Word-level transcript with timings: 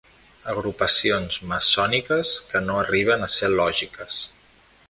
Agrupacions 0.53 1.37
maçòniques 1.51 2.33
que 2.53 2.65
no 2.69 2.81
arriben 2.87 3.27
a 3.29 3.33
ser 3.39 3.55
lògiques. 3.63 4.21